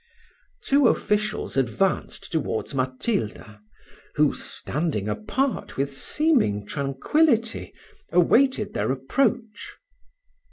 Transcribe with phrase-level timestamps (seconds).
[0.63, 3.61] Two officials advanced towards Matilda,
[4.15, 7.71] who, standing apart with seeming tranquillity,
[8.11, 9.77] awaited their approach.